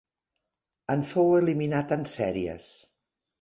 [0.93, 2.73] En fou eliminat en sèries.